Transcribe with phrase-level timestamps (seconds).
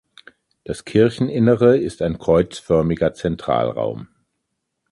[0.63, 4.07] Das Kircheninnere ist ein kreuzförmiger Zentralraum.